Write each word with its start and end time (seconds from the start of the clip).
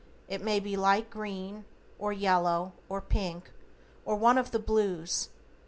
It 0.27 0.41
may 0.41 0.59
be 0.59 0.75
light 0.75 1.11
green, 1.11 1.63
or 1.99 2.11
yellow, 2.11 2.73
or 2.89 3.01
pink, 3.01 3.51
or 4.03 4.15
one 4.15 4.39
of 4.39 4.49
the 4.49 4.57
blues. 4.57 5.29